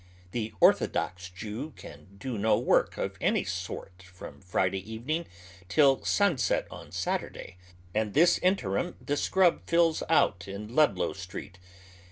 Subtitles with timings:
[0.31, 5.27] The orthodox Jew can do no work of any sort from Friday evening
[5.69, 7.57] till sunset on Saturday,
[7.93, 11.59] and this interim the scrub fills out in Ludlow Street.